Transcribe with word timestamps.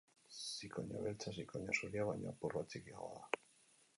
Zikoina 0.35 1.01
beltza 1.07 1.33
zikoina 1.43 1.75
zuria 1.79 2.07
baino 2.09 2.31
apur 2.31 2.57
bat 2.59 2.73
txikiagoa 2.75 3.13
da. 3.27 3.41